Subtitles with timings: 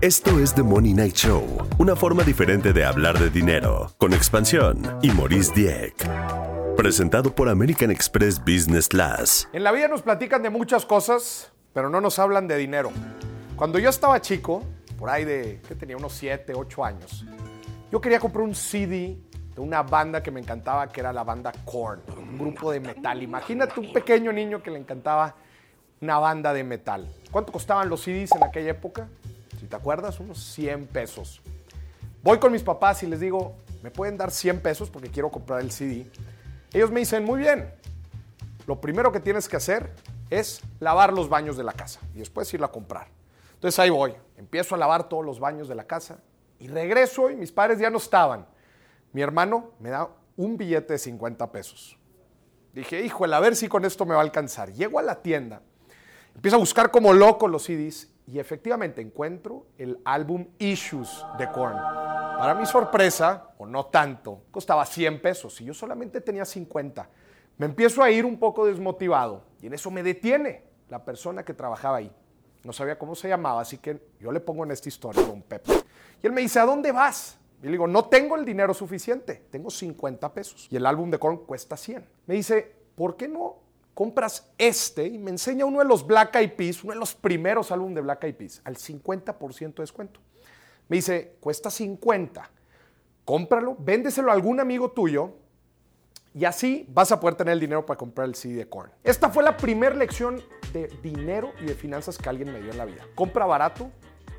[0.00, 1.44] Esto es The Money Night Show,
[1.78, 6.08] una forma diferente de hablar de dinero, con expansión y Maurice Dieck.
[6.76, 9.48] Presentado por American Express Business Class.
[9.52, 12.92] En la vida nos platican de muchas cosas, pero no nos hablan de dinero.
[13.56, 14.62] Cuando yo estaba chico,
[14.96, 17.26] por ahí de, que tenía unos 7, 8 años,
[17.90, 19.18] yo quería comprar un CD
[19.52, 23.20] de una banda que me encantaba, que era la banda Korn, un grupo de metal.
[23.20, 25.34] Imagínate un pequeño niño que le encantaba
[26.00, 27.10] una banda de metal.
[27.32, 29.08] ¿Cuánto costaban los CDs en aquella época?
[29.58, 31.40] Si te acuerdas, unos 100 pesos.
[32.22, 35.60] Voy con mis papás y les digo, ¿me pueden dar 100 pesos porque quiero comprar
[35.60, 36.06] el CD?
[36.72, 37.72] Ellos me dicen, muy bien,
[38.66, 39.92] lo primero que tienes que hacer
[40.30, 43.08] es lavar los baños de la casa y después irla a comprar.
[43.54, 46.18] Entonces ahí voy, empiezo a lavar todos los baños de la casa
[46.60, 48.46] y regreso y mis padres ya no estaban.
[49.12, 51.98] Mi hermano me da un billete de 50 pesos.
[52.74, 54.72] Dije, híjole, a ver si con esto me va a alcanzar.
[54.72, 55.62] Llego a la tienda,
[56.34, 61.76] empiezo a buscar como loco los CDs y efectivamente encuentro el álbum Issues de Korn.
[61.76, 67.08] Para mi sorpresa, o no tanto, costaba 100 pesos y yo solamente tenía 50.
[67.56, 71.54] Me empiezo a ir un poco desmotivado y en eso me detiene la persona que
[71.54, 72.12] trabajaba ahí.
[72.64, 75.72] No sabía cómo se llamaba, así que yo le pongo en esta historia don Pepe.
[76.22, 77.38] Y él me dice, ¿a dónde vas?
[77.62, 80.68] Y le digo, no tengo el dinero suficiente, tengo 50 pesos.
[80.70, 82.06] Y el álbum de Korn cuesta 100.
[82.26, 83.67] Me dice, ¿por qué no
[83.98, 85.08] compras este?
[85.08, 88.00] Y me enseña uno de los Black Eyed Peas, uno de los primeros álbumes de
[88.02, 90.20] Black Eyed Peas, al 50% de descuento.
[90.86, 92.48] Me dice, cuesta 50,
[93.24, 95.32] cómpralo, véndeselo a algún amigo tuyo
[96.32, 98.92] y así vas a poder tener el dinero para comprar el CD de Korn.
[99.02, 100.40] Esta fue la primera lección
[100.72, 103.04] de dinero y de finanzas que alguien me dio en la vida.
[103.16, 103.90] Compra barato,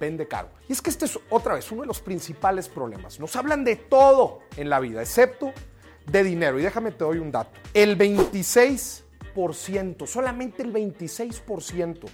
[0.00, 0.48] vende caro.
[0.66, 3.20] Y es que este es otra vez uno de los principales problemas.
[3.20, 5.52] Nos hablan de todo en la vida, excepto
[6.06, 6.58] de dinero.
[6.58, 7.60] Y déjame te doy un dato.
[7.74, 9.01] El 26%,
[10.06, 12.08] solamente el 26%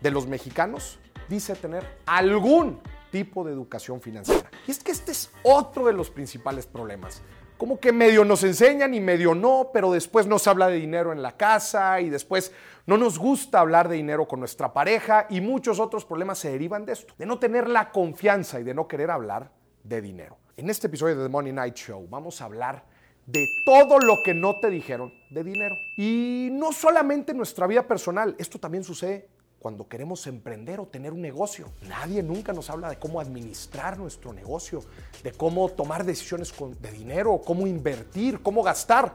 [0.00, 4.50] de los mexicanos dice tener algún tipo de educación financiera.
[4.66, 7.22] Y es que este es otro de los principales problemas
[7.60, 11.20] como que medio nos enseñan y medio no, pero después nos habla de dinero en
[11.20, 12.52] la casa y después
[12.86, 16.86] no nos gusta hablar de dinero con nuestra pareja y muchos otros problemas se derivan
[16.86, 19.52] de esto, de no tener la confianza y de no querer hablar
[19.84, 20.38] de dinero.
[20.56, 22.86] En este episodio de The Money Night Show vamos a hablar
[23.30, 25.76] de todo lo que no te dijeron de dinero.
[25.96, 29.28] Y no solamente en nuestra vida personal, esto también sucede
[29.60, 31.66] cuando queremos emprender o tener un negocio.
[31.86, 34.82] Nadie nunca nos habla de cómo administrar nuestro negocio,
[35.22, 39.14] de cómo tomar decisiones de dinero, cómo invertir, cómo gastar.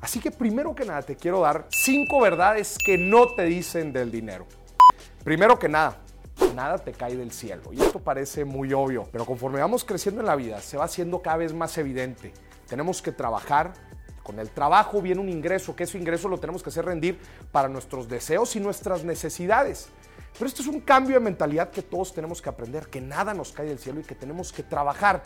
[0.00, 4.10] Así que primero que nada te quiero dar cinco verdades que no te dicen del
[4.10, 4.46] dinero.
[5.22, 5.98] Primero que nada,
[6.54, 7.72] nada te cae del cielo.
[7.72, 11.22] Y esto parece muy obvio, pero conforme vamos creciendo en la vida, se va haciendo
[11.22, 12.32] cada vez más evidente.
[12.70, 13.74] Tenemos que trabajar
[14.22, 17.18] con el trabajo viene un ingreso, que ese ingreso lo tenemos que hacer rendir
[17.50, 19.88] para nuestros deseos y nuestras necesidades.
[20.34, 23.50] Pero esto es un cambio de mentalidad que todos tenemos que aprender, que nada nos
[23.50, 25.22] cae del cielo y que tenemos que trabajar.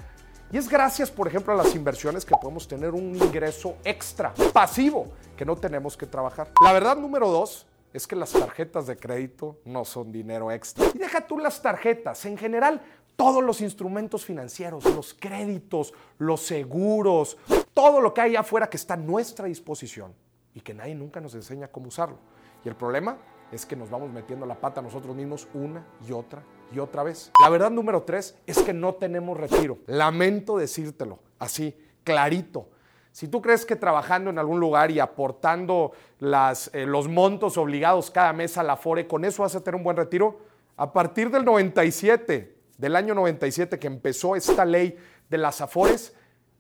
[0.51, 5.13] Y es gracias, por ejemplo, a las inversiones que podemos tener un ingreso extra, pasivo,
[5.37, 6.51] que no tenemos que trabajar.
[6.65, 10.87] La verdad número dos es que las tarjetas de crédito no son dinero extra.
[10.95, 12.81] Y deja tú las tarjetas, en general
[13.17, 17.37] todos los instrumentos financieros, los créditos, los seguros,
[17.73, 20.15] todo lo que hay afuera que está a nuestra disposición
[20.55, 22.19] y que nadie nunca nos enseña cómo usarlo.
[22.65, 23.19] Y el problema
[23.53, 26.43] es que nos vamos metiendo la pata nosotros mismos una y otra
[26.73, 27.31] y otra vez.
[27.41, 29.79] La verdad número tres es que no tenemos retiro.
[29.87, 32.69] Lamento decírtelo así, clarito.
[33.13, 38.11] Si tú crees que trabajando en algún lugar y aportando las, eh, los montos obligados
[38.11, 40.41] cada mes a la FORE, con eso vas a tener un buen retiro,
[40.77, 44.97] a partir del 97 del año 97 que empezó esta ley
[45.29, 46.15] de las afores,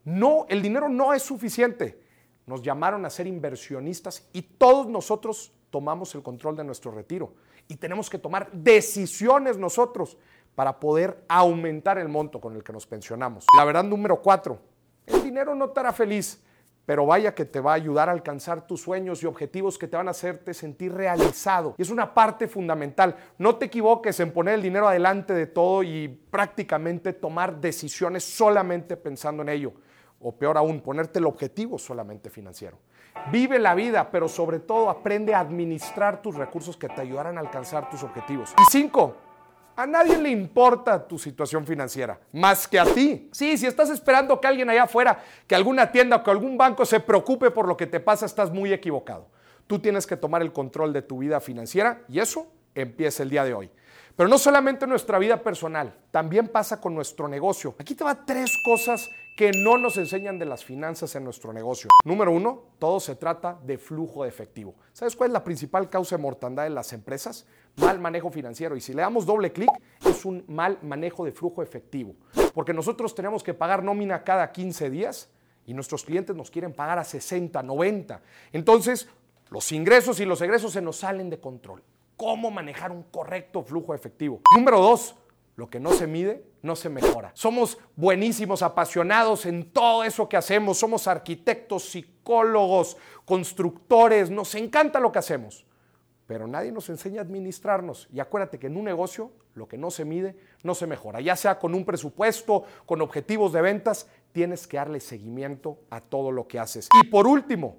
[0.04, 2.00] no, el dinero no es suficiente.
[2.47, 7.34] Nos llamaron a ser inversionistas y todos nosotros tomamos el control de nuestro retiro
[7.69, 10.19] y tenemos que tomar decisiones nosotros
[10.54, 13.46] para poder aumentar el monto con el que nos pensionamos.
[13.56, 14.60] La verdad número cuatro,
[15.06, 16.42] el dinero no te feliz,
[16.86, 19.96] pero vaya que te va a ayudar a alcanzar tus sueños y objetivos que te
[19.96, 21.74] van a hacerte sentir realizado.
[21.78, 23.16] Y es una parte fundamental.
[23.38, 28.96] No te equivoques en poner el dinero adelante de todo y prácticamente tomar decisiones solamente
[28.96, 29.72] pensando en ello.
[30.20, 32.78] O peor aún, ponerte el objetivo solamente financiero.
[33.30, 37.40] Vive la vida, pero sobre todo aprende a administrar tus recursos que te ayudarán a
[37.40, 38.54] alcanzar tus objetivos.
[38.58, 39.16] Y cinco,
[39.76, 43.29] a nadie le importa tu situación financiera, más que a ti.
[43.32, 46.85] Sí, si estás esperando que alguien allá afuera, que alguna tienda o que algún banco
[46.85, 49.26] se preocupe por lo que te pasa, estás muy equivocado.
[49.67, 53.44] Tú tienes que tomar el control de tu vida financiera y eso empieza el día
[53.44, 53.71] de hoy.
[54.16, 57.75] Pero no solamente en nuestra vida personal, también pasa con nuestro negocio.
[57.81, 61.90] Aquí te va tres cosas que no nos enseñan de las finanzas en nuestro negocio.
[62.05, 64.76] Número uno, todo se trata de flujo de efectivo.
[64.93, 67.44] ¿Sabes cuál es la principal causa de mortandad en las empresas?
[67.75, 68.76] Mal manejo financiero.
[68.76, 69.70] Y si le damos doble clic,
[70.06, 72.14] es un mal manejo de flujo efectivo.
[72.55, 75.28] Porque nosotros tenemos que pagar nómina cada 15 días
[75.66, 78.22] y nuestros clientes nos quieren pagar a 60, 90.
[78.52, 79.08] Entonces,
[79.50, 81.82] los ingresos y los egresos se nos salen de control.
[82.16, 84.40] ¿Cómo manejar un correcto flujo efectivo?
[84.55, 85.16] Número dos,
[85.56, 87.31] lo que no se mide, no se mejora.
[87.34, 90.78] Somos buenísimos, apasionados en todo eso que hacemos.
[90.78, 94.31] Somos arquitectos, psicólogos, constructores.
[94.31, 95.66] Nos encanta lo que hacemos.
[96.26, 98.08] Pero nadie nos enseña a administrarnos.
[98.12, 101.20] Y acuérdate que en un negocio lo que no se mide no se mejora.
[101.20, 106.32] Ya sea con un presupuesto, con objetivos de ventas, tienes que darle seguimiento a todo
[106.32, 106.88] lo que haces.
[107.02, 107.76] Y por último,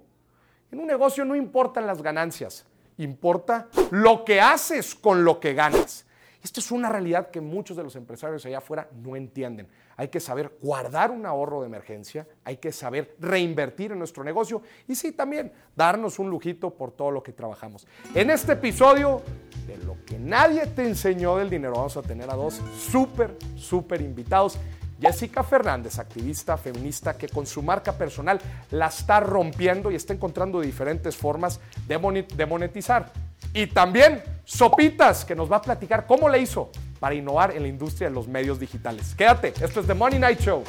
[0.71, 2.65] en un negocio no importan las ganancias,
[2.97, 6.05] importa lo que haces con lo que ganas.
[6.45, 9.67] Esto es una realidad que muchos de los empresarios allá afuera no entienden.
[9.97, 14.61] Hay que saber guardar un ahorro de emergencia, hay que saber reinvertir en nuestro negocio
[14.87, 17.87] y sí, también darnos un lujito por todo lo que trabajamos.
[18.13, 19.23] En este episodio
[19.65, 24.01] de lo que nadie te enseñó del dinero, vamos a tener a dos súper, súper
[24.01, 24.59] invitados.
[24.99, 28.39] Jessica Fernández, activista feminista que con su marca personal
[28.71, 33.11] la está rompiendo y está encontrando diferentes formas de monetizar.
[33.53, 36.69] Y también Sopitas, que nos va a platicar cómo le hizo
[36.99, 39.15] para innovar en la industria de los medios digitales.
[39.15, 40.63] Quédate, esto es The Money Night Show.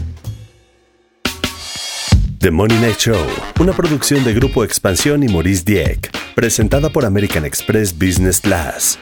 [2.38, 3.26] The Money Night Show,
[3.60, 8.98] una producción de Grupo Expansión y Maurice Dieck, presentada por American Express Business Class.